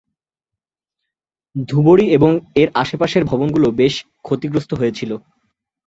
ধুবড়ী 1.69 2.05
এবং 2.09 2.31
এর 2.55 2.69
আশপাশের 2.73 3.23
ভবনগুলো 3.25 3.67
বেশি 3.81 4.01
ক্ষতিগ্রস্ত 4.25 4.71
হয়েছিল। 4.73 5.11